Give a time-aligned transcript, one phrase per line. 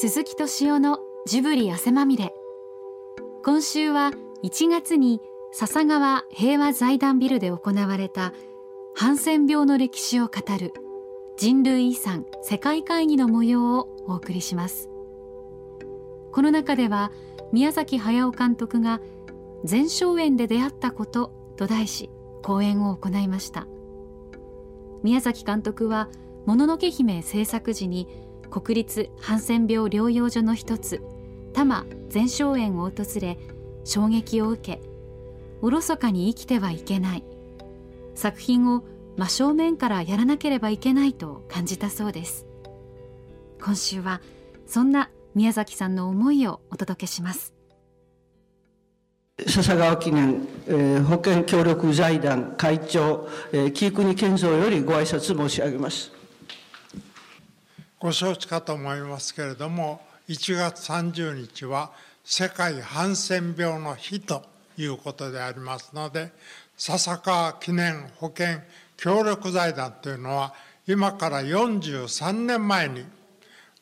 [0.00, 2.32] 鈴木敏夫のジブリ汗まみれ。
[3.44, 4.12] 今週は
[4.44, 5.20] 1月に
[5.50, 8.32] 笹川平和財団ビルで行われた
[8.94, 10.72] ハンセン病の歴史を語る
[11.36, 14.88] 人類遺産世界会議の模様をお送りします。
[16.30, 17.10] この中では
[17.52, 19.00] 宮崎駿監督が
[19.68, 22.08] 前哨園で出会ったことと題し
[22.44, 23.66] 講演を行いました。
[25.02, 26.08] 宮崎監督は
[26.46, 31.00] もののけ姫制作時に国立ハンセン病療養所の一つ
[31.52, 33.38] 多摩全笑園を訪れ
[33.84, 34.80] 衝撃を受け
[35.60, 37.24] おろそかに生きてはいけない。
[38.14, 38.84] 作品を
[39.16, 42.46] 真正面からやらなければいけないと感じたそうです。
[43.60, 44.20] 今週は
[44.66, 47.54] そんな宮崎さんの思いをお届けします。
[49.46, 56.17] 笹川記念、えー、保険協力財団会長、えー、木国健三よりご挨拶申し上げます。
[58.00, 61.90] ご承知かと思いますけれども1月30日は
[62.22, 64.44] 世界ハンセン病の日と
[64.76, 66.30] いうことでありますので
[66.76, 68.60] 笹川記念保険
[68.96, 70.54] 協力財団というのは
[70.86, 73.04] 今から43年前に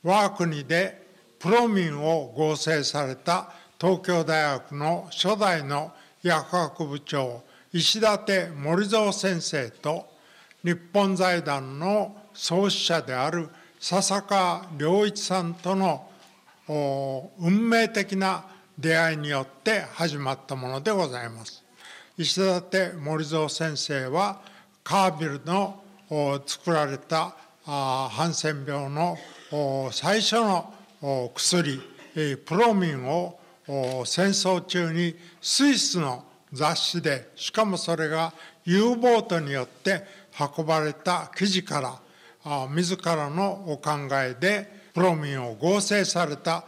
[0.03, 1.07] 我が国で
[1.39, 5.93] プロミンを合成された東京大学の初代の
[6.23, 10.07] 薬学部長石立森蔵先生と
[10.65, 16.09] 日本財団の創始者である笹川良一さんとの
[17.39, 18.45] 運命的な
[18.79, 21.63] 出会いによって始まったものでございます。
[22.19, 24.41] 石立森蔵先生は
[24.83, 25.83] カービルの
[26.47, 29.19] 作られたハンセン病の
[29.93, 30.73] 最初の
[31.35, 31.81] 薬
[32.45, 33.39] プロミンを
[34.05, 38.33] 戦争中にスイスの雑誌でしかもそれが
[38.65, 40.05] U ボートによって
[40.57, 41.99] 運ばれた記事から
[42.71, 46.65] 自らのお考えでプロミンを合成された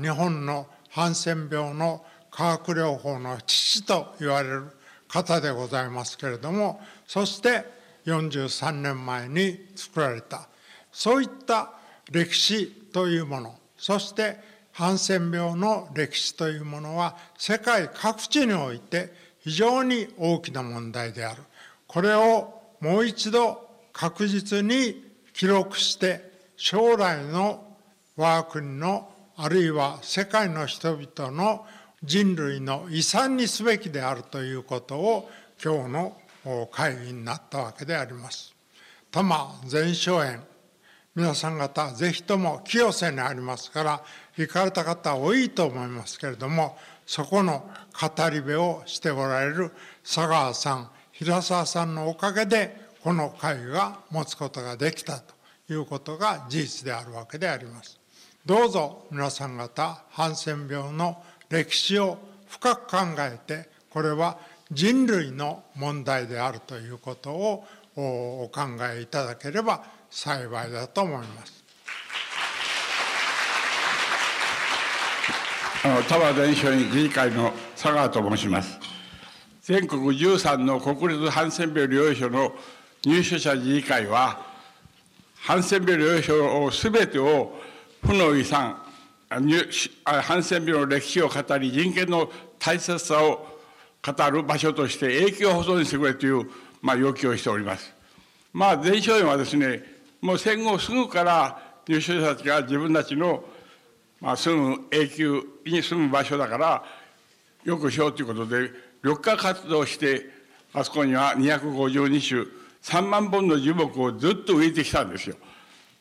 [0.00, 4.64] 日本のハンセン病の化学療法の父と言われる
[5.08, 7.64] 方でございますけれどもそして
[8.06, 10.48] 43年前に作られた
[10.92, 11.70] そういった
[12.10, 14.38] 歴史というものそして
[14.72, 21.42] ハンセン病の歴史というものは世界各地において非常に大きな問題である。
[21.86, 27.64] これをもう一度確実に記録して将来の
[28.16, 31.64] 我が国のあるいは世界の人々の
[32.02, 35.30] 人類の遺産にすべきであるということを
[35.64, 36.16] 今日の
[36.70, 38.54] 会議になったわけであります。
[39.10, 40.42] 多摩全書園
[41.14, 44.02] 皆さん方ぜひとも清瀬にありますから
[44.36, 49.70] 行かれた方多いと思いますけれどもそこの語り部をしておられる
[50.02, 55.34] 佐川さん平沢さんのおかげでこの会が持つことができたと
[55.70, 58.00] いうことが事実であるわけであります。
[58.46, 62.16] どうぞ皆さん方ハンセン病の歴史を
[62.48, 64.38] 深く考えてこれは
[64.72, 71.64] 人類の問題であるということをお考えいただければ幸いだと思います。
[75.84, 78.78] あの多摩伝承院議会の佐川と申します。
[79.60, 82.54] 全国13の国立ハンセン病療養所の
[83.06, 84.38] 入所者自治会は、
[85.36, 87.58] ハンセン病療養所をすべてを
[88.02, 88.76] 負の遺産、
[89.28, 93.46] ハンセン病の歴史を語り、人権の大切さを
[94.02, 96.50] 語る場所として永久保存してくれという、
[96.80, 97.92] まあ、要求をしております。
[98.52, 99.82] まあ、伝承院はですね、
[100.20, 103.44] もう戦後すぐから入所者たちが自分たちの
[104.24, 106.82] まあ、住む永久に住む場所だから
[107.62, 108.70] よくしようということで
[109.02, 110.30] 緑化活動して
[110.72, 115.36] あそこには252種3万本の樹木をずっと植えてきたんですよ。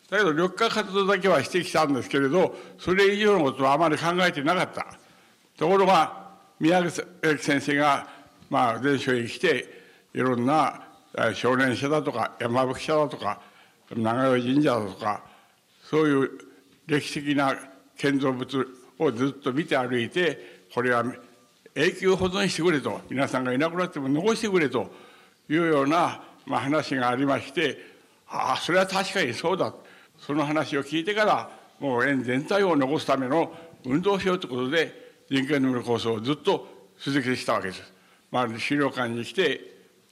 [0.09, 4.85] だけど緑化活動だけはしてきたんですけれどそれ以上のことはあまり考えてなかった。
[5.57, 7.07] ところが宮崎
[7.43, 8.07] 先生が
[8.49, 9.65] まあ伝承に来て
[10.13, 10.87] いろんな
[11.33, 13.39] 少年社だとか山吹社だとか
[13.89, 15.23] 長与神社だとか
[15.89, 16.31] そういう
[16.87, 17.55] 歴史的な
[17.97, 18.67] 建造物
[18.99, 21.03] をずっと見て歩いてこれは
[21.75, 24.91] 永久保存してくれと皆さんがいなくなっても残してくれと
[25.49, 27.77] いうような、まあ、話がありまして
[28.27, 29.73] ああそれは確かにそうだ
[30.17, 31.49] その話を聞いてから
[31.79, 33.53] もう園全体を残すための
[33.85, 36.67] 運動をしようということで人権の見る構想をずっと
[36.99, 37.81] 続けてきたわけです。
[38.31, 39.61] まあ、資料館に来て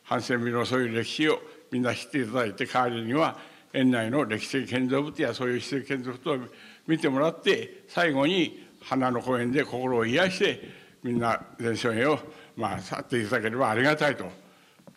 [0.03, 1.39] ハンセンビのそういう歴史を
[1.71, 3.37] みんな知っていただいて代わりには
[3.73, 6.47] 園内の歴史的建造物やそういう史跡建造物を
[6.85, 10.69] 見てもらって最後に花の公園で心を癒して
[11.03, 12.19] みんな伝承園を
[12.57, 14.25] まあ去っていただければありがたいと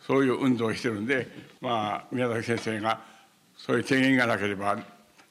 [0.06, 1.26] そういう運動をしてるんで
[1.60, 3.00] まあ宮崎先生が
[3.56, 4.76] そういう提言がなければ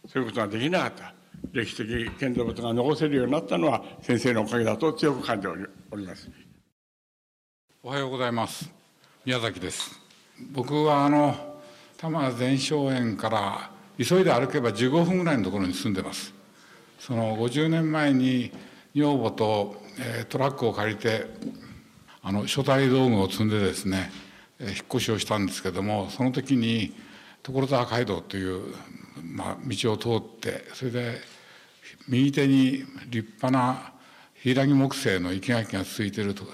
[0.07, 1.13] そういうことができなかった。
[1.51, 5.53] 歴史的建造物が残せるようになったのは先生のおかげだと強く感じて
[5.91, 6.29] おります。
[7.83, 8.69] おはようございます。
[9.25, 9.99] 宮崎です。
[10.51, 11.35] 僕はあの
[11.97, 16.33] 多摩全生園から急いで歩けば15分ぐらいのところに住んでます。
[16.99, 18.51] その50年前に
[18.95, 21.27] 女房と、えー、トラックを借りて
[22.21, 24.11] あの書体道具を積んでですね、
[24.67, 26.93] 引っ越しをしたんですけどもその時に
[27.43, 28.73] 所沢街道という、
[29.21, 31.21] まあ、道を通ってそれで
[32.07, 33.93] 右手に立派な
[34.35, 36.45] 柊木製の生垣が続いていると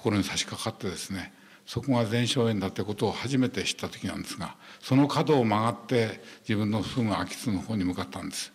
[0.00, 1.32] ころに差し掛かってですね
[1.66, 8.52] そこが全焼園だってことを初めて知った時なんですがその角を曲がって自分の住む秋津の方に向かったんです。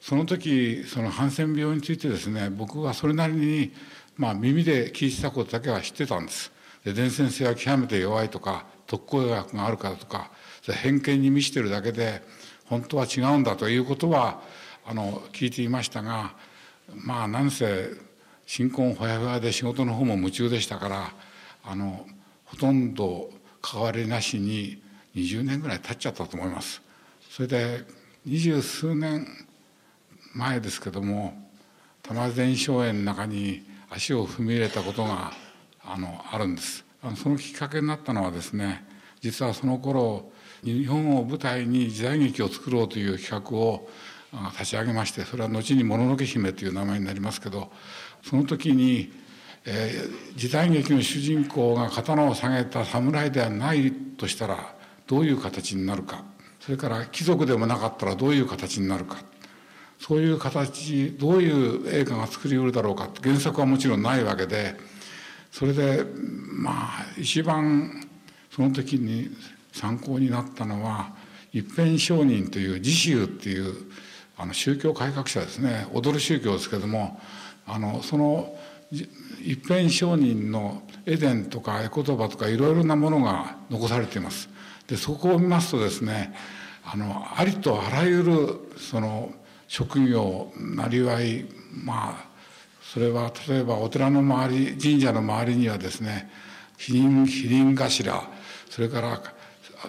[0.00, 3.72] その時そのハンセン病についてですね僕はそれなりに、
[4.16, 6.52] まあ、耳で聞いてたことだけは知ってたんです。
[6.92, 10.30] 伝染性は極めて弱いとか特効薬があるからとか
[10.62, 12.22] 偏見に満ちてるだけで
[12.66, 14.40] 本当は違うんだということは
[14.84, 16.34] あの聞いていましたが
[16.94, 17.90] まあなんせ
[18.46, 21.12] 新婚ほやほやで仕事の方も夢中でしたから
[21.64, 22.06] あの
[22.44, 23.30] ほとんど
[23.60, 24.80] 関わりなしに
[25.16, 26.80] 20年ぐらい経っちゃったと思います。
[27.30, 27.84] それで
[28.24, 29.26] 二十数年
[30.34, 31.34] 前ですけども
[32.02, 35.32] 玉前荘園の中に足を踏み入れたことが
[35.86, 36.84] あのあるんです。
[37.02, 38.84] あのそのきっかけになったのはですね
[39.20, 40.30] 実はその頃
[40.64, 43.88] 日本を舞台に時代劇を作ろうという企画を
[44.52, 47.70] 立ち上げましてそれは後に「もののけ姫」という名前になりますけど
[48.22, 49.12] その時に、
[49.64, 54.74] えー、時代劇の主人公が刀を下げた侍ではないとしたら
[55.06, 56.24] どういう形になるか。
[56.60, 59.18] それから貴族でもなかったらどういう形になるか。
[60.00, 63.08] そういう形どういう映画が作りうるだろうか。
[63.22, 64.74] 原作はもちろんないわけで
[65.56, 66.04] それで
[66.52, 68.06] まあ一番
[68.50, 69.30] その時に
[69.72, 71.14] 参考になったのは
[71.50, 73.72] 一辺商人という自宗っていう
[74.36, 77.18] あの宗教改革者ですね踊る宗教ですけども
[77.66, 78.54] あのその
[79.42, 84.50] 一辺商人のエデンとか絵言葉とかいろいろなものが残されています。
[84.86, 86.34] でそこを見ますとですね
[86.84, 89.32] あのありとあらゆるその
[89.68, 92.35] 職業なりわいまあ
[92.92, 96.30] それは例えばお寺の周り神社の周りにはですね
[96.78, 98.22] 飛輪飛輪頭
[98.70, 99.22] それから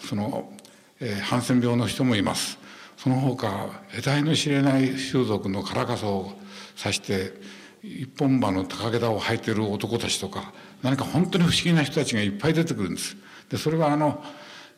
[0.01, 0.51] その、
[0.99, 2.57] えー、ハンセン病の人もいます
[2.97, 6.33] その他得体の知れない種族のカラカサを
[6.77, 7.33] 指して
[7.83, 10.51] 一本歯の高桁を履いてる男たちとか
[10.81, 13.15] 何か本当に不思議な人たちがいっぱい出てくるんです。
[13.49, 14.23] でそれはあの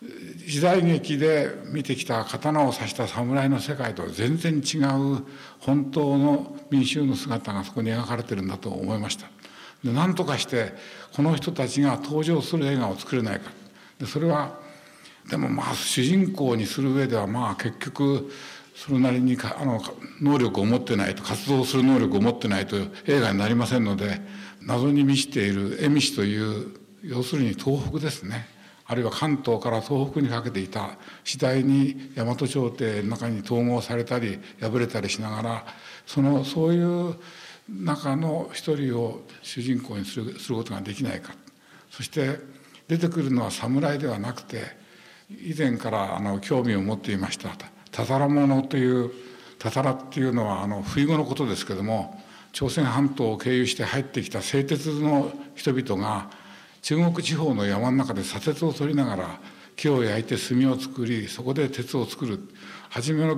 [0.01, 5.25] 時代劇で見てきた刀を刺した侍の世界と全然違う
[5.60, 9.28] 本当の民衆の姿がそこに描かれてるんだと思いました。
[9.84, 10.74] で何とかして
[11.13, 13.51] この人たちが登場する映画を作れないか。
[14.00, 14.57] でそれは
[15.30, 18.31] でもまあ主人公にする上ではまあ結局
[18.75, 19.81] それなりにかあの
[20.22, 24.22] 能力を持ってないと活動する能力を持ってないと映画になりませんので
[24.62, 28.59] 謎に満ちている蝦夷という要するに東北ですね。
[28.90, 35.66] あるいは関東から東北にかけていた次第に大和朝廷の中に統合されたり敗れたりしながら
[36.08, 37.16] そのそういう
[37.70, 41.34] 中の一人を主人公にするすることができないか。
[41.92, 42.40] そして
[42.88, 44.64] 出てくるのは侍ではなくて
[45.30, 47.50] 以前からあの興味を持っていました
[47.92, 49.12] たたら者という
[49.60, 52.19] たたらっていうのはあの不意後のことですけども
[52.52, 56.31] 朝鮮半島を経由して入ってきた製鉄の人々が
[56.81, 59.40] 中国地方の山の中で砂鉄を取りながら
[59.76, 62.40] 木を焼いて炭を作りそこで鉄を作る
[62.90, 63.38] 初めの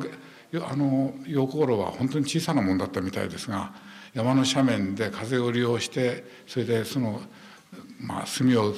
[0.68, 3.74] あの溶鉱炉は本当に小さなもんだったみたいですが
[4.14, 7.22] 山の斜面で風を利用してそれでその、
[8.00, 8.74] まあ、炭を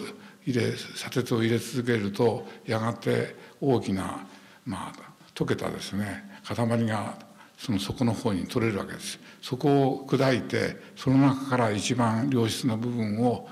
[0.45, 4.27] 入れ砂鉄を入れ続けるとやがて大きな、
[4.65, 7.17] まあ、溶けたですね塊が
[7.57, 9.17] その底の方に取れるわけです。
[9.41, 13.47] そこを砕いてその中から一番良質な部分を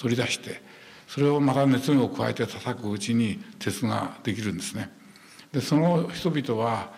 [0.00, 0.62] 取り出して
[1.06, 4.90] それをまた熱を加えて叩くうちに鉄ができるんですね。
[5.52, 6.92] でその人々は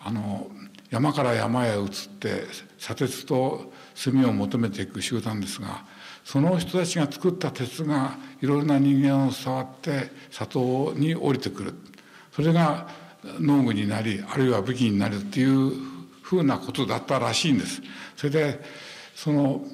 [0.00, 0.50] あの
[0.90, 1.88] 山から山へ移っ
[2.20, 2.44] て
[2.78, 3.72] 砂鉄と
[4.04, 5.84] 炭を求めていく集団ですが
[6.24, 11.74] その人たちが作った鉄がいろいろな人間を触って里に降りてくる
[12.34, 12.88] それが
[13.24, 15.72] 農具になりあるいは武器になるっていう
[16.22, 17.80] ふうなことだったらしいんです。
[18.16, 18.60] それで
[19.14, 19.64] その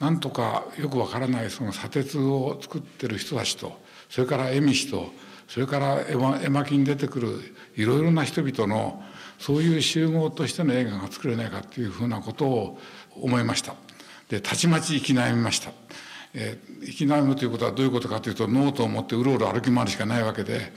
[0.00, 3.78] なんとかよくわからないその砂鉄を作ってる人たちと
[4.08, 5.12] それから恵美氏と
[5.46, 6.00] それから
[6.40, 9.02] 絵巻に出てくるいろいろな人々の
[9.38, 12.78] そういう集合としての映画が作れないかっていうふうなことを
[13.16, 13.74] 思いました。
[14.28, 15.72] でたちまち生き悩みました。
[16.32, 20.72] えー、生き悩むということはどういうことかというとノートを持ってうろうろ歩き回るしかないわけで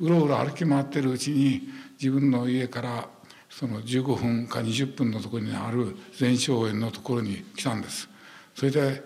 [0.00, 1.68] うろうろ歩き回ってるうちに
[2.00, 3.08] 自分の家から
[3.48, 8.08] その15分か20分のところにある前哨園のところに来たんです
[8.56, 9.04] それで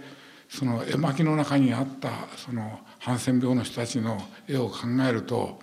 [0.49, 4.79] その絵巻の中にあったそのハンセン病の人たちの絵を考
[5.09, 5.59] えると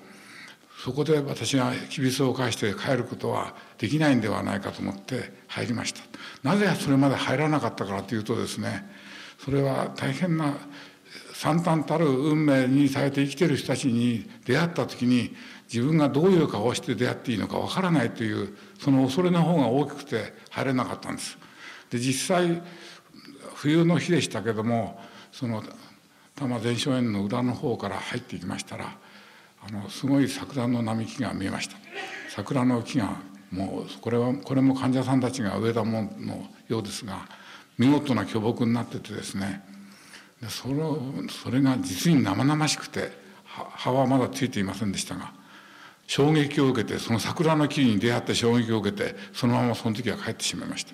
[0.83, 6.01] そこで私がきびすを返して帰ることはできないんではないかと思って入りました
[6.43, 8.87] なぜそれまで入らなかったかというとですね
[9.39, 10.57] それは大変な
[11.33, 15.35] 惨憺たる運命にされて生きている人たちに出会った時に
[15.71, 21.37] 自分がどういう顔をして出会っていいのかわからないというその恐れの方が大きくて入れなかったんです。
[21.89, 22.61] で実際
[23.57, 24.99] 冬の日でしたけども
[25.31, 25.63] その
[26.35, 28.95] 多摩全生園の裏の方から入っていきましたら
[29.67, 31.75] あのすごい桜の並木が見えました。
[32.29, 33.15] 桜の木が
[33.51, 37.27] もうこれはこれも患者さんたちが植えたもののようですが
[37.79, 39.63] 見事な巨木になっててですね。
[40.39, 40.75] でそれ
[41.31, 43.11] それが実に生々しくて
[43.43, 45.33] 葉はまだついていませんでしたが
[46.05, 50.93] 衝撃を受けてその桜の木に出会って衝撃を受けてそのままその時は帰ってしまいました。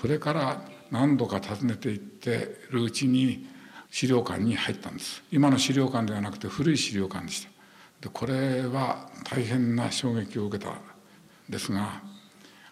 [0.00, 3.46] それから何度か訪ねていってるうちに
[3.90, 5.22] 資料館に入ったんです。
[5.32, 7.50] 今の資料館ではなくて古い資料館でした。
[8.02, 10.78] でこれは大変な衝撃を受けたん
[11.48, 12.02] ですが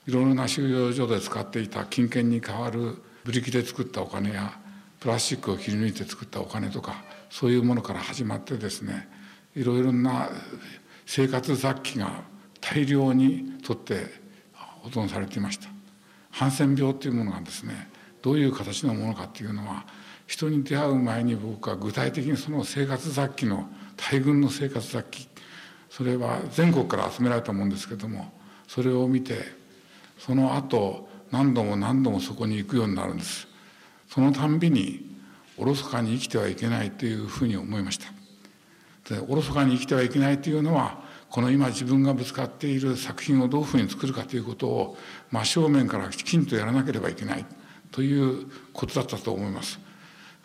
[0.06, 4.58] いろいろな収容所で使っていた金券に代わるブリキで作ったお金や
[5.00, 9.08] プラスチックを切り抜いて作ったお金とかそういうものから始まってですね
[9.56, 10.28] いろいろな
[11.06, 12.22] 生活雑器が
[12.60, 14.06] 大量にとって
[14.82, 15.73] 保存されていました。
[16.34, 17.88] ハンセン病というものがですね
[18.20, 19.84] どういう形のものかっていうのは
[20.26, 25.28] 人に出会う前に僕は具体的にその生活雑器の大群の生活雑器
[25.88, 28.32] それは全国から集められたもんですけども
[28.66, 29.44] それを見て
[30.18, 33.46] その後何度も何度もそこに行くようになるんです。
[34.08, 35.16] そのたんびに
[35.56, 38.06] おろそかに生きてはいけないというふうに思いました。
[39.14, 41.03] でおろそかに生きてはいけないというのは
[41.34, 44.96] この今自分がぶつかっている作品をどういうふうに作るかということを
[45.32, 47.44] 真正面からきちんとやらなければいけない
[47.90, 49.80] ということだったと思います。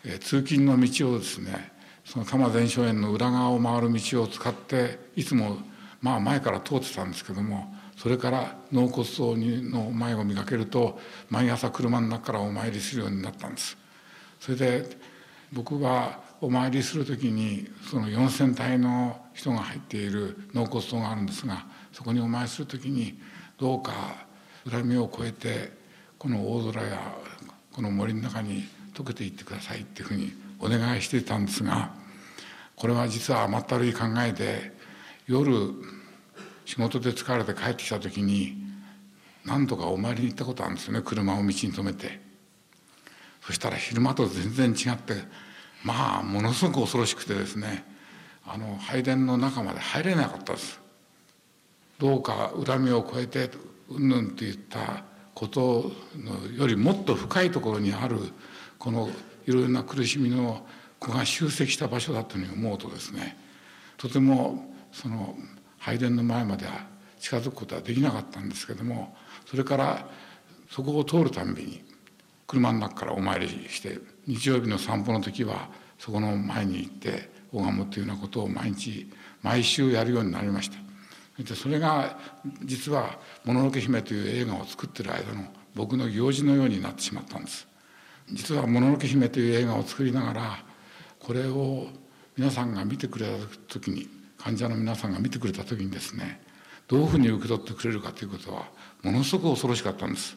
[0.04, 1.70] え通勤の道をですね
[2.04, 5.58] その多摩全生園の裏側を回る道を使っていつも
[6.02, 13.78] まあ前から通ってたんですけどもそれから納骨堂の前を見かけると毎朝車の中からお参りするようになったんです。
[14.40, 14.90] それで
[15.52, 23.18] 僕はお参りする時にその4,000体の人が入っている納骨堂があるんですがそこにお参りする時に
[23.58, 23.92] どうか
[24.70, 25.72] 恨みを超えて
[26.18, 26.98] この大空や
[27.72, 31.92] この森の中に溶けていってくださいっていうふうにお願いしていたんですが
[32.74, 34.72] これは実は甘ったるい考えで
[35.26, 35.52] 夜
[36.64, 38.56] 仕事で疲れて帰ってきた時に
[39.44, 42.30] 何度かお参りに行ったことあるんですよね車を道に止めて。
[43.42, 45.14] そしたら昼間と全然違って
[45.82, 47.84] まあものすごく恐ろしくてですね
[48.46, 50.80] あの拝殿の中まで入れなかったです。
[51.98, 53.50] どうか恨みを超えて
[53.90, 58.18] うんぬんといったことのよりもっと深いところにある
[58.78, 59.10] この
[59.46, 60.66] いろいろな苦しみの
[60.98, 63.36] 子が集積した場所だというふうに思うとですね
[63.96, 65.34] とてもその
[65.78, 66.86] 拝殿の前までは
[67.18, 69.14] 近づくことはできなかったんですけども
[69.46, 70.06] それから
[70.70, 71.84] そこを通るたんびに
[72.50, 75.68] 車の中からお参りして日曜日の散歩の時は
[76.00, 79.08] そこの前に行って拝むというようなことを毎日
[79.40, 80.76] 毎週やるようになりました。
[81.40, 82.18] でそれが
[82.64, 85.44] 実は「もののけ姫」という映画を作ってる間の
[85.76, 87.68] 僕の行事のようになってしまったんです。
[88.32, 90.64] 実は「もののけ姫」という映画を作りながら
[91.20, 91.86] これを
[92.36, 93.32] 皆さんが見てくれた
[93.68, 96.42] 時に患者の皆さんが見てくれた時にですね
[96.88, 98.64] どういうふうに受け取ってくれるかということは
[99.02, 100.36] ものすごく恐ろしかったんです。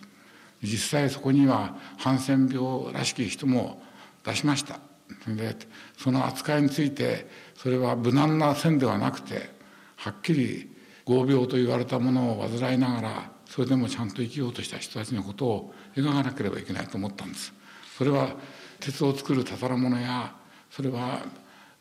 [0.63, 3.82] 実際そこにはハンセン病らしき人も
[4.24, 4.79] 出しました。
[5.27, 5.55] で
[5.98, 9.50] その扱いについてそれは無難な線ではなくて
[9.98, 10.70] はっきり
[11.05, 17.53] 合病と言われたものを患いながらそれでもちゃんと生きようとした人たちのことを描かなければいけないと思ったんです。
[17.98, 18.36] それは
[18.79, 20.34] 鉄を作る宝物や
[20.72, 21.22] それは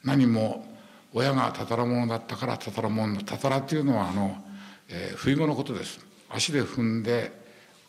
[0.05, 0.67] 何も
[1.15, 4.45] 親がたたら物だったからたたら物だたたらっていうのはあの、
[4.89, 6.05] えー、不意語のことです。
[6.29, 7.42] 足で踏んで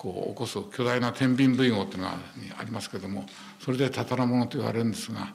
[0.03, 2.17] こう起こす巨大な天秤類語っていうのが
[2.59, 3.25] ありますけども
[3.61, 5.33] それでたたら物と言われるんですが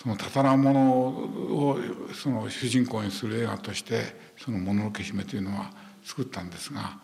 [0.00, 1.76] そのたたら物を
[2.14, 5.72] その主人公にする映画として「そのもののけ姫」というのは
[6.04, 7.00] 作ったんですが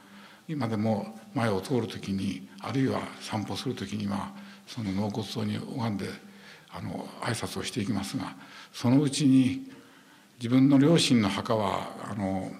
[0.47, 4.33] 今でも前を通る時にあるいは散歩する時には
[4.69, 6.07] その納骨堂に拝んで
[6.71, 8.37] あの挨拶をしていきますが
[8.73, 9.73] そのうちに
[10.39, 12.53] 自分の両親の墓はあの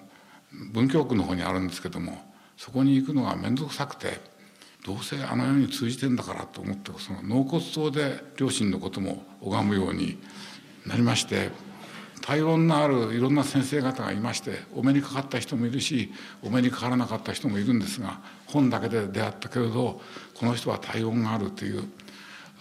[0.73, 4.32] 文京区の方にあるんですけどもそこに行くのが面倒くさくて
[4.83, 10.17] どうせあの世に通じてんだからと思ってその納骨堂で両親のことも拝むように
[10.85, 11.51] なりまして
[12.21, 16.11] 対応のあるいろんな先生方がいましてお目にかかった人もいるし
[16.41, 20.01] お目にかからなかった人もいるんですが本だけで出会ったけれど
[20.33, 21.83] この人は対応があるという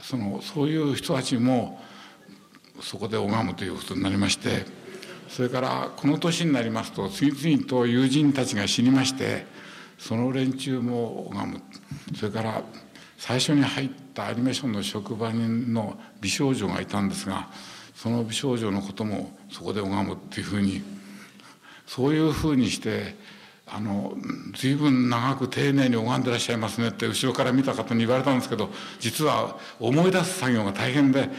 [0.00, 1.80] そのそういう人たちも
[2.80, 4.66] そこで拝むということになりまして
[5.28, 9.46] それからこの年になりますと次々と友人たちが死にまして
[10.02, 11.62] その連中も拝む。
[12.16, 12.62] それから
[13.16, 17.48] 最初に入ったアニメーションの職場の美少女がいたんですが
[17.94, 20.82] その美少女のこともそこで拝むっていうふうに
[21.86, 23.14] そういうふうにして
[23.64, 24.14] あの
[24.56, 31.30] 随分長く丁寧に拝んでらっしゃいますねって後ろから見た方に言われたんですけど実は思い出す作業が大変で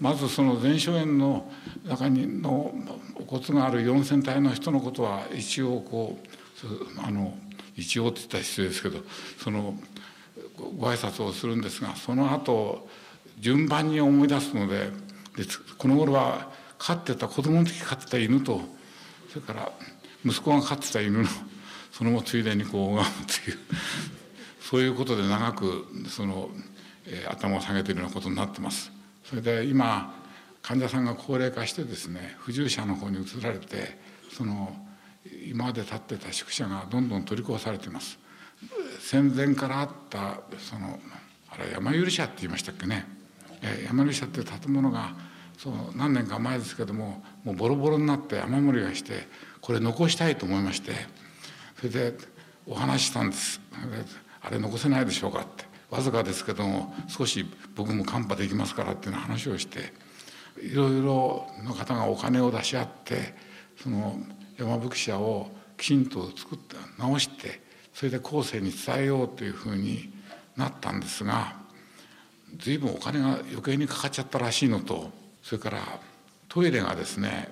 [0.00, 1.48] まずその前哨園の
[1.84, 2.74] 中にの
[3.14, 7.32] お骨がある四千体の人のことは一応こうあの
[7.76, 9.00] 一応って言ったら失礼ですけど
[9.38, 9.74] その
[10.78, 12.88] ご挨拶をするんですがその後
[13.38, 14.90] 順番に思い出すので
[15.36, 15.44] で
[15.78, 18.60] この頃は飼ってた子供の時飼ってた犬と
[19.32, 19.72] それから
[20.24, 21.28] 息子が飼ってた犬の
[21.92, 23.58] そのもついでにこう拝むという
[24.60, 26.48] そういうことで長くその、
[27.06, 28.92] えー、頭を下げているようなことになってます。
[29.24, 30.14] それで今
[30.62, 33.98] 患者さんが高齢化してですね不自由者の方に移られて
[34.32, 34.76] その
[35.24, 38.18] 今まで立ってた宿舎がどんどん取り壊されています。
[39.00, 40.98] 戦前からあったその
[41.48, 43.06] あれ山許社って言いましたっけね。
[43.86, 45.14] 山許社っていう建物が
[45.58, 49.28] そう何年か前ですけどももうボロボロになって雨漏りがして
[49.60, 50.92] これ残したいと思いまして
[51.76, 52.16] それで
[52.66, 53.60] お話ししたんです。
[54.42, 55.68] あれ残せないでしょうかって。
[55.90, 59.92] わずかですけども少し僕もカンパできますからっていう話をして
[60.62, 63.34] いろいろの方がお金を出し合って
[63.82, 64.16] その
[64.60, 67.60] 山吹社をきちんと作って直して
[67.94, 70.10] それで後世に伝えようというふうに
[70.56, 71.56] なったんですが
[72.58, 75.10] 随分お金が余計にかかっちゃったらしいのと
[75.42, 75.78] それから
[76.48, 77.48] トイレがですね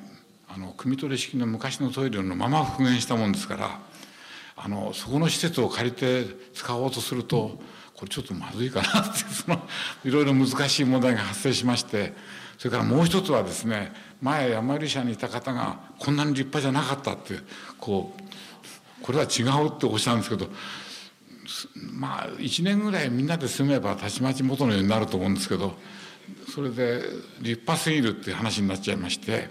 [0.49, 3.81] あの汲み取り式の昔のトイレのまま復元したもんですから
[4.57, 7.59] あのそこの施設を借りて使おうとすると
[7.95, 9.61] これちょっとまずいかなってその
[10.05, 12.13] いろいろ難しい問題が発生しまして
[12.59, 17.35] それからもう一つはですね前山入社にいた方がこんなに立派じゃなかったって
[17.79, 20.51] こうこれは違うっておっしゃるんですけど
[21.93, 25.75] まあ1年ぐらいみんなで住めばたちまち元のようになると思うんですけど
[26.53, 27.01] それで
[27.41, 29.49] 立派すぎるっていう話になっちゃいまして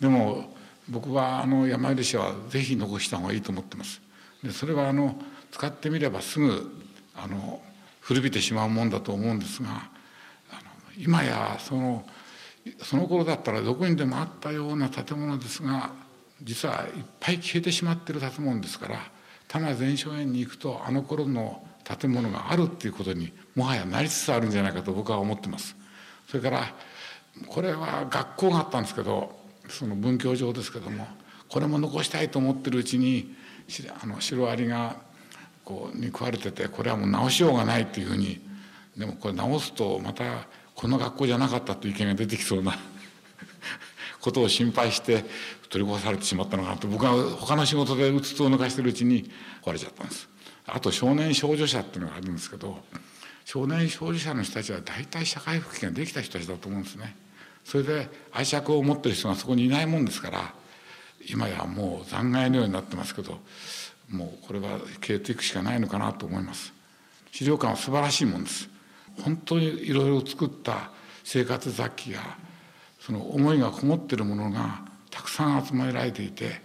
[0.00, 0.54] でも
[0.88, 4.02] 僕はあの山入社はぜひ残した方がいいと思ってます。
[4.42, 5.18] でそれはあの
[5.50, 6.78] 使ってみればすぐ
[7.16, 7.62] あの
[8.00, 10.60] 古びてしまうもんだと思うんですがあの
[10.98, 12.04] 今やその
[12.82, 15.92] その頃だったらどこにでもあったような建物ですが
[16.42, 18.98] 実はいっぱい消えてしまってる建物ですから
[19.48, 25.76] 多摩全荘園に行くとあの頃の建物があるっていうことにもはやなりつつあるんじゃないかと僕は思ってます。
[26.26, 26.74] それから
[27.46, 31.06] これは学校があったんですけどその文教場ですけども
[31.48, 33.34] これも残したいと思ってるうちに
[34.02, 34.96] あのシロアリが
[35.64, 38.40] こうに食われててこれはもう直しようがないっていうふうに
[38.96, 40.46] でもこれ直すとまた
[40.84, 42.78] この学校じゃなかったという意見が出てきそうな
[44.20, 45.24] ことを心配して
[45.70, 49.30] 取り壊されてしまったのかなと僕は他の仕事でうつつを抜かしてるうちに
[49.62, 50.28] 壊れちゃったんです。
[50.66, 52.84] あと少年少女者っていうのがあるんですけど
[53.46, 57.16] 少年少女者の人たちは大体社会復帰ができた人たちだと思うんですね。
[57.64, 60.54] それで愛着を持ってる人がそこにいないもんですから
[61.26, 63.40] 今やもう残骸のようになってますけど
[64.10, 66.74] もうこれは消えていくしかないのかなと思います。
[67.32, 68.73] 資料館は素晴らしいもんです。
[69.22, 70.90] 本当にいろいろ作った
[71.22, 72.20] 生活雑記や
[73.00, 76.60] その思いがこもってるものがたくさん集められていて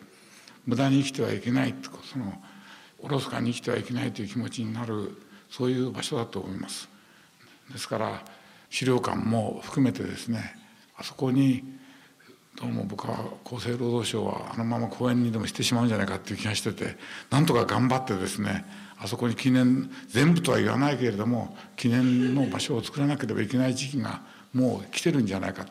[0.65, 2.41] 無駄に生きてはいけないとその
[2.99, 5.15] おろそかに生きてはいけないという気持ちになる
[5.49, 6.89] そういう場所だと思います。
[7.71, 8.21] ですから
[8.69, 10.55] 資料館も含めてですね
[10.97, 11.78] あそこに
[12.59, 16.97] どうも僕は厚生労働省はあのまま公園にでもしてしまうんじゃないかっていう気がしてて
[17.29, 18.65] なんとか頑張ってですね
[18.97, 24.21] あそこに記念全部とは言わないけれども記念の場所を作らなければいけない時期が
[24.53, 25.65] もう来てるんじゃないか。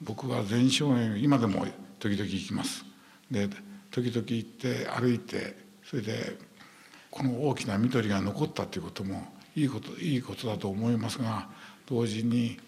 [0.00, 1.66] 僕は全荘園今でも
[1.98, 2.84] 時々行きます。
[3.30, 3.48] で
[3.90, 6.38] 時々行って歩いてそれで
[7.10, 11.48] この大きな緑が残ったということもいいこといいことだと思いますが
[11.84, 12.58] 同時に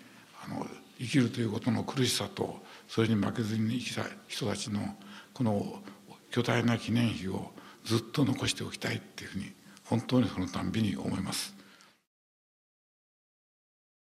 [0.45, 0.67] あの
[0.99, 4.81] 生きるということの苦しさとそれに負けずに生きた人たちの
[5.33, 5.83] この
[6.31, 7.51] 巨大な記念碑を
[7.85, 9.53] ずっと残しておきたいっていうふうに
[9.85, 11.55] 本当にそのたんびに思います。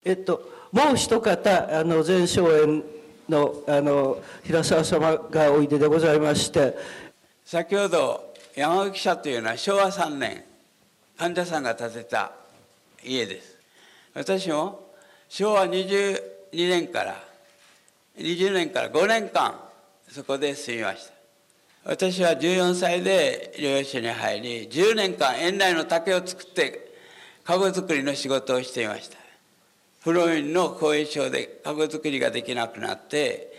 [0.04, 2.84] えっと、もう一方あの前哨園
[3.28, 6.76] のあの平沢様がおいででございまして
[7.44, 10.44] 先ほど山口社というのは昭和3年
[11.18, 12.32] 患者さんが建てた
[13.04, 13.58] 家です
[14.14, 14.92] 私も
[15.28, 16.20] 昭和22
[16.52, 17.24] 年から
[18.16, 19.60] 20年から5年間
[20.08, 21.14] そこで住みました。
[21.84, 26.92] 私は14歳で療養所に入り10年間園内の竹を作って
[27.44, 29.18] 籠作りの仕事をしていました。
[30.00, 33.52] 不老院の後遺症で籠作りができなくなって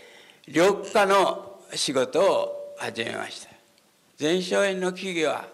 [0.46, 3.50] 緑化の仕事を始めました。
[4.16, 5.46] 全焼園の木々は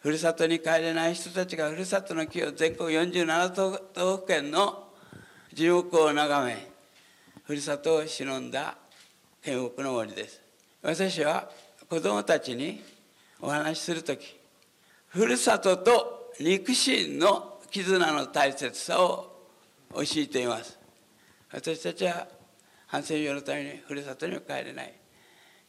[0.00, 4.88] ふるさとに帰れない人たちがふるさとの木を全国47都道府県の
[5.52, 6.77] 樹木を眺め
[7.48, 8.76] ふるさとを忍んだ
[9.42, 10.38] 県北の森です。
[10.82, 11.48] 私は
[11.88, 12.82] 子供たちに
[13.40, 14.36] お話しする時
[15.06, 19.46] ふるさとと肉親の絆の大切さを
[19.94, 20.78] 教えています。
[21.50, 22.28] 私たちは
[22.86, 24.92] ハンセン病のためにふるさとにも帰れない。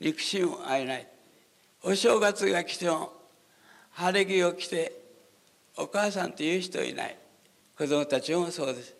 [0.02, 1.08] 肉親も会えない。
[1.84, 3.14] お正月が来ても
[3.92, 5.02] 晴れ着を着て
[5.78, 7.18] お母さんという人いない。
[7.78, 8.94] 子供たちもそうです。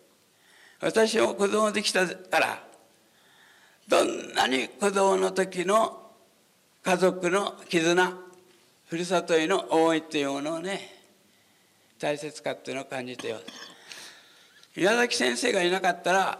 [0.80, 2.69] 私も子供できたから
[3.90, 6.12] どんなに子供の時の
[6.84, 8.12] 家族の絆
[8.86, 10.94] ふるさとへの思いっていうものをね
[11.98, 13.44] 大切かっていうのを感じています
[14.76, 16.38] 宮崎先生がいなかったら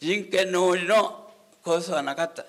[0.00, 1.28] 人権の森の
[1.62, 2.44] 構想はなかった。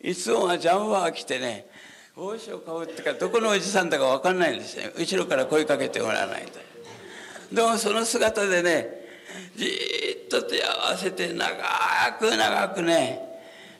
[0.00, 1.66] いつもはジャンバー着てね
[2.14, 7.54] 帽子をかぶってかどこのおじさんだか分かんないんですね後ろから声かけてもらわないと。
[7.54, 8.88] でもその姿でね
[9.56, 9.66] じ
[10.26, 11.46] っと手を合わせて長
[12.20, 13.27] く長くね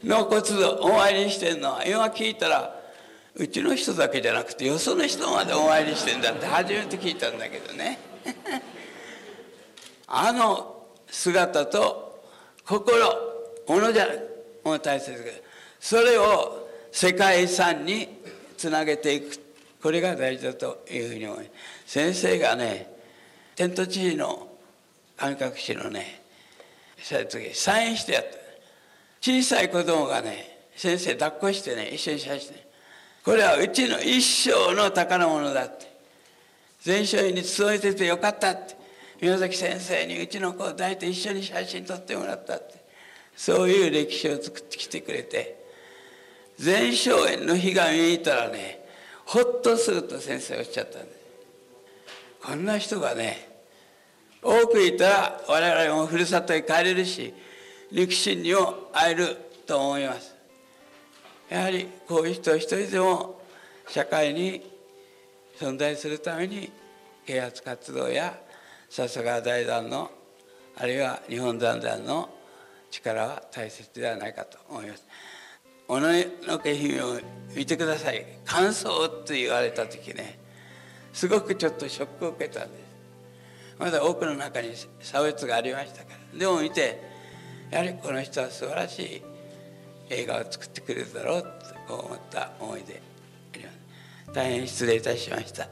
[0.05, 2.75] 納骨堂お参りしてんの今聞いたら
[3.35, 7.99] うちの人だけじゃなくてよその人までお参りしてんだって初めて聞いたんだけどね。
[10.07, 12.25] あの姿と
[12.65, 12.97] 心
[13.67, 14.09] ものじゃ
[14.65, 15.43] もう大切
[15.81, 18.09] それを世界遺産に
[18.57, 19.39] つなげていく
[19.83, 21.51] これが大事だというふうに思います。
[21.93, 22.93] 先生がね
[23.55, 24.49] 天と地の
[25.17, 26.23] 神隠しのね
[27.01, 28.48] サインしてやった。
[29.21, 32.55] 小さい子供がね先生抱っこしてね一緒に写真。
[33.25, 35.87] これはうちの一生の宝物だって。
[36.81, 38.77] 全書院に勤めててよかったって。
[39.21, 42.75] 宮崎先生にうちの子を抱いて一緒に写真撮ってもらったって。
[43.37, 45.59] そういう歴史を作ってきてくれて。
[46.59, 48.85] 全荘園の日が見えたらね
[49.25, 51.09] ほっとすると先生おっしゃったんで
[52.43, 53.49] こんな人がね
[54.43, 57.33] 多くいたら我々もふるさとへ帰れるし
[57.91, 60.35] 肉親にも会えると思います。
[61.49, 63.41] やはりこういう人一人でも
[63.87, 64.63] 社会に
[65.59, 66.71] 存在するために
[67.27, 68.39] 啓発活動や
[68.91, 70.11] 笹川財団の
[70.77, 72.29] あるいは日本財団の
[72.91, 75.05] 力は大切ではないかと思います。
[75.87, 76.09] 小野
[76.47, 77.19] の家姫を
[77.55, 78.25] 見てください。
[78.45, 80.39] 感想って言われた時ね
[81.15, 82.83] すごくちょっとショックを受けたんです。
[83.79, 86.39] まだ多くの中に差別がありましたから。
[86.39, 87.08] でも見て
[87.71, 89.23] やはりこの人は素晴らしい
[90.11, 91.43] 映画を作ってくれるだろう
[91.89, 93.03] と思った思いで
[93.55, 93.79] あります。
[94.33, 95.69] 大変失礼いたしました。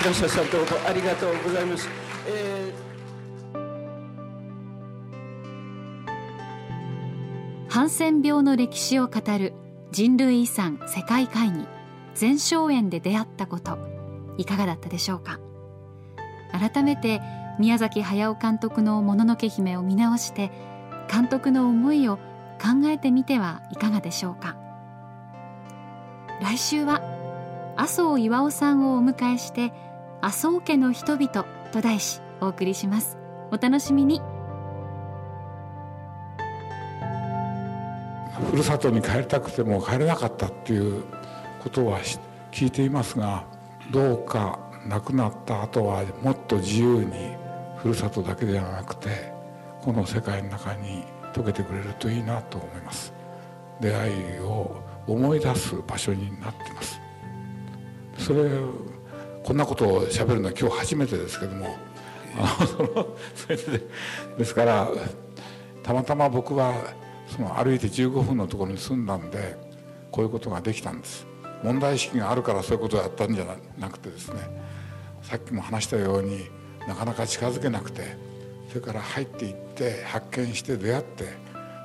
[0.00, 1.88] 平下さんどうもありがとうございます、
[2.28, 2.84] えー
[7.70, 9.52] ハンセン病の歴史を語る
[9.90, 11.66] 人類遺産世界会議
[12.14, 13.78] 全荘園で出会ったこと
[14.38, 15.40] いかがだったでしょうか？
[16.58, 17.20] 改めて
[17.58, 20.50] 宮崎駿監督の「もののけ姫」を見直して
[21.12, 22.16] 監督の思いを
[22.60, 24.56] 考えてみてはいかがでしょうか。
[26.40, 27.02] 来週は
[27.76, 29.72] 麻生巌さんをお迎えして
[30.22, 33.18] 「麻生家の人々」と題しお送りします。
[33.50, 34.20] お楽しみに。
[38.50, 41.04] ふるさとに帰りたくても帰れなかったっていう
[41.62, 42.00] ことは
[42.50, 43.44] 聞いていますが
[43.90, 47.12] どうか亡くなった後はもっと自由に
[47.78, 49.32] ふるさとだけではなくて
[49.82, 53.12] この世界の中に溶けてくれるといいなと思います。
[53.80, 57.00] 出会いを思い出す場所になってます。
[58.18, 58.50] それ
[59.42, 61.76] こんなことをしゃべるのは今日初めてですけども
[62.38, 63.82] あのそのそれで
[64.38, 64.88] ですから
[65.82, 66.72] たまたま僕は
[67.26, 69.56] その歩いて15分のところに住んだんで
[70.10, 71.26] こういうことができたんです。
[71.62, 73.46] 問題意識があるからそういうことをやったんじゃ
[73.78, 74.63] なくてですね
[75.24, 76.48] さっきも話したように
[76.86, 78.16] なかなか近づけなくて
[78.68, 81.24] それから入っていって発見して出会って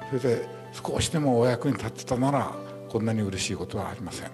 [0.10, 2.54] それで少しでもお役に立ってたなら
[2.90, 4.32] こんなに嬉しいことはありません。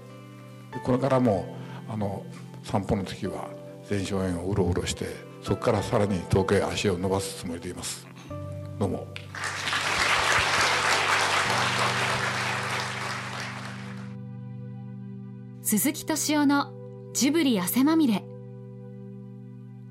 [0.83, 1.55] これからも
[1.87, 2.25] あの
[2.63, 3.49] 散歩の時は
[3.87, 5.05] 全荘園をうろうろして
[5.41, 8.07] そこからさらに遠くへ足を伸ばすつもりでいます。
[8.79, 9.07] どうも。
[15.61, 16.71] 鈴木敏夫の
[17.13, 18.23] ジブリ汗まみれ。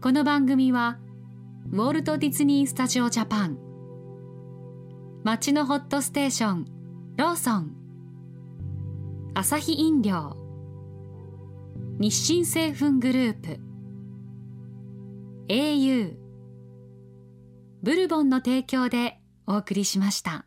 [0.04, 0.98] この番組は
[1.72, 3.58] ウォルト・ディズニー・スタジオ・ジャパン。
[5.22, 6.66] 町のホットステーション
[7.16, 7.74] ローソン。
[9.32, 10.36] アサヒ飲料。
[11.98, 13.60] 日清製粉グループ。
[15.48, 16.16] au
[17.82, 20.44] ブルボンの提供でお送りしました。